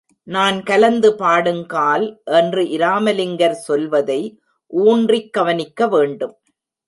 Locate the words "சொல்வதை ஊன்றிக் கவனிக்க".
3.67-5.87